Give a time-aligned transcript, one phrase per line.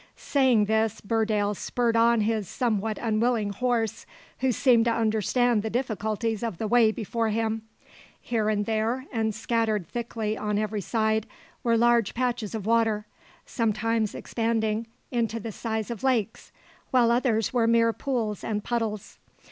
[0.15, 4.07] Saying this, Burdale spurred on his somewhat unwilling horse,
[4.39, 7.61] who seemed to understand the difficulties of the way before him.
[8.19, 11.27] Here and there, and scattered thickly on every side,
[11.61, 13.05] were large patches of water,
[13.45, 16.51] sometimes expanding into the size of lakes,
[16.89, 19.19] while others were mere pools and puddles.